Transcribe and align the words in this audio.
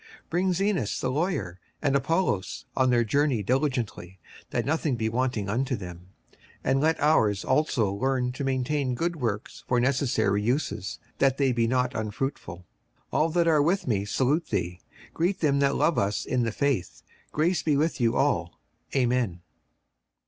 56:003:013 0.01 0.07
Bring 0.31 0.53
Zenas 0.53 0.99
the 0.99 1.11
lawyer 1.11 1.59
and 1.79 1.95
Apollos 1.95 2.65
on 2.75 2.89
their 2.89 3.03
journey 3.03 3.43
diligently, 3.43 4.19
that 4.49 4.65
nothing 4.65 4.95
be 4.95 5.09
wanting 5.09 5.47
unto 5.47 5.75
them. 5.75 6.07
56:003:014 6.31 6.39
And 6.63 6.81
let 6.81 6.99
our's 6.99 7.45
also 7.45 7.91
learn 7.93 8.31
to 8.31 8.43
maintain 8.43 8.95
good 8.95 9.17
works 9.17 9.63
for 9.67 9.79
necessary 9.79 10.41
uses, 10.41 10.97
that 11.19 11.37
they 11.37 11.51
be 11.51 11.67
not 11.67 11.93
unfruitful. 11.93 12.65
56:003:015 13.13 13.19
All 13.21 13.29
that 13.29 13.47
are 13.47 13.61
with 13.61 13.85
me 13.87 14.03
salute 14.03 14.47
thee. 14.47 14.79
Greet 15.13 15.39
them 15.39 15.59
that 15.59 15.75
love 15.75 15.99
us 15.99 16.25
in 16.25 16.41
the 16.41 16.51
faith. 16.51 17.03
Grace 17.31 17.61
be 17.61 17.77
with 17.77 18.01
you 18.01 18.15
all. 18.15 18.59
Amen. 18.95 19.41